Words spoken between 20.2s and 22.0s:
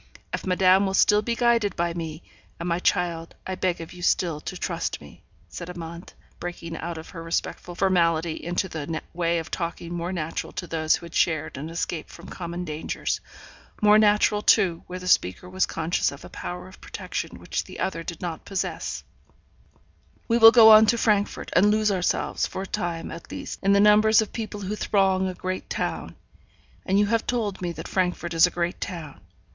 'we will go on to Frankfort, and lose